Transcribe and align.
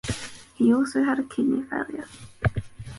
He 0.55 0.73
also 0.73 1.03
had 1.03 1.29
kidney 1.29 1.61
failure. 1.61 2.07